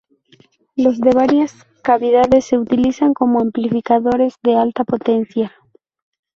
Los 0.75 0.99
de 0.99 1.11
varias 1.11 1.53
cavidades 1.83 2.45
se 2.45 2.57
utilizan 2.57 3.13
como 3.13 3.39
amplificadores 3.39 4.33
de 4.41 4.55
alta 4.55 4.83
potencia. 4.83 5.53